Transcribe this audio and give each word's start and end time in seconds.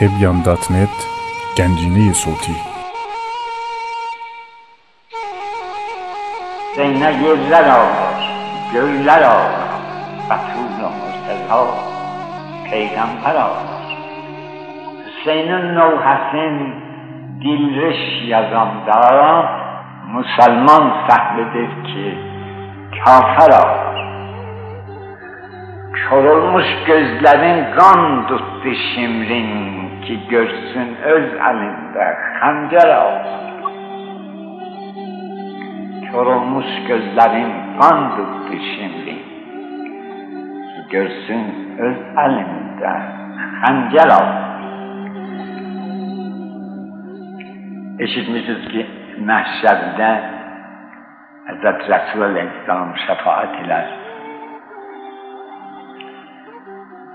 tebyan.net 0.00 0.96
گنجینه 1.58 2.12
صوتی 2.12 2.56
زینه 6.76 7.10
آواز 7.70 8.22
گویلر 8.72 9.24
آواز 9.24 10.28
بطول 10.30 10.84
و 10.84 10.88
مرتضا 11.00 11.74
پیغمبر 12.70 13.36
آواز 13.36 13.86
حسین 15.22 15.52
نو 15.52 15.90
حسین 15.98 16.72
دیلرش 17.42 18.22
yazanda 18.28 19.00
Müslüman 20.14 21.06
sahnedir 21.08 21.84
ki 21.84 22.18
kafir 23.04 23.50
ağlar. 23.50 23.89
Çorulmuş 25.94 26.64
gözlerin 26.86 27.76
kan 27.78 28.26
tuttu 28.26 28.74
şimrin 28.94 30.00
ki 30.00 30.28
görsün 30.28 30.96
öz 31.04 31.32
elinde 31.32 32.16
hancer 32.40 32.96
olsun. 32.96 33.50
Çorulmuş 36.12 36.66
gözlerin 36.88 37.52
kan 37.80 38.16
tuttu 38.16 38.52
şimrin 38.52 39.22
ki 40.74 40.88
görsün 40.90 41.76
öz 41.78 41.96
elinde 42.18 43.02
hancer 43.62 44.06
olsun. 44.06 44.50
İşitmişiz 47.98 48.68
ki 48.68 48.86
mehşerde 49.18 50.20
Hz. 51.46 51.64
Resul 51.64 52.22
Aleyhisselam 52.22 52.96
şefaat 53.06 53.64
iler. 53.64 54.09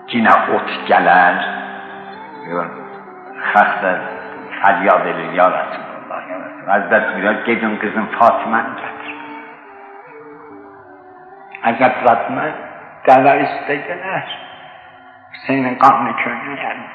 جینا 0.07 0.31
اوت 0.47 0.85
جلل 0.85 1.39
خست 3.53 3.83
از 3.83 3.97
فریاد 4.61 5.07
لیا 5.07 5.45
الله. 5.45 5.95
از 6.67 6.89
دست 6.89 7.15
میاد 7.15 7.45
گیدون 7.45 7.79
قزم 7.79 8.05
فاطمه 8.19 8.57
کرد 8.57 8.95
اگر 11.63 11.95
فاطمه 12.05 12.53
دلائی 13.03 13.45
سده 13.45 13.95
نه 14.05 14.23
حسین 15.33 15.77
قام 15.77 16.07
نکنه 16.07 16.63
یعنی 16.63 16.85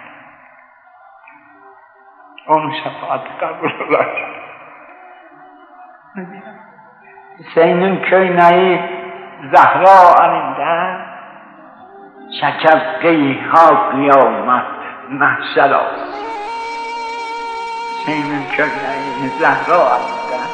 اون 2.47 2.73
شفاعت 2.73 3.21
قبول 3.43 3.73
الله 3.83 4.07
حسین 7.39 7.83
اون 7.83 7.97
کوینایی 8.11 8.81
زهرا 9.53 10.25
آنیدن 10.25 11.10
چکفقی 12.41 13.39
ها 13.53 13.91
قیامت 13.91 14.65
محسلا 15.11 15.81
سیمون 18.07 18.47
چکفقی 18.57 19.31
زهرا 19.41 19.89
هم 19.89 20.01
بودن 20.01 20.47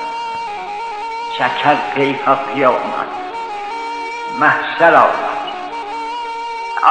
چکفقی 1.38 2.12
ها 2.26 2.34
قیامت 2.34 3.10
محسلا 4.40 5.04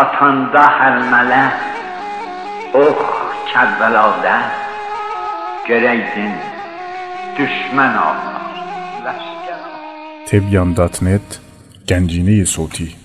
آتانده 0.02 0.60
هر 0.60 1.00
مله 1.00 1.52
اوخ 2.74 3.26
کربلا 3.54 4.12
ده؟ 4.24 4.40
گریدن 5.68 6.34
دشمن 7.40 7.98
آمد. 7.98 8.36
تبیان 10.28 10.74
دات 10.74 11.04
نت 11.04 11.40
گنجینه 11.90 12.44
صوتی. 12.44 13.05